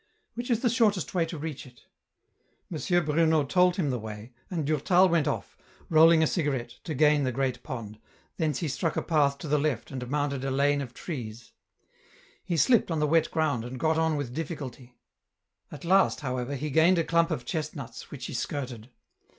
[0.33, 1.81] Which is the shortest way to reach it?
[2.73, 3.05] M.
[3.05, 5.55] Bruno told him the way, and Durtal went off,
[5.89, 7.99] rolling a cigarette, to gain the great pond,
[8.37, 11.51] thence he struck a path to the left and mounted a lane of trees.
[12.43, 14.97] He slipped on the wet ground, and got on with difficulty.
[15.71, 18.89] At last, however, he gained a clump of chestnuts, which he skirted.